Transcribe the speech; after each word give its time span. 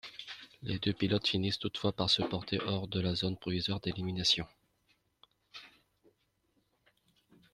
Les 0.63 0.79
deux 0.79 0.93
pilotes 0.93 1.27
finissent 1.27 1.59
toutefois 1.59 1.91
par 1.95 2.09
se 2.09 2.23
porter 2.23 2.59
hors 2.59 2.87
de 2.87 2.99
la 2.99 3.13
zone 3.13 3.37
provisoire 3.37 3.79
d'élimination. 3.79 4.47